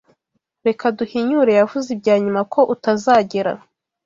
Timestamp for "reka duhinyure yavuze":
0.67-1.87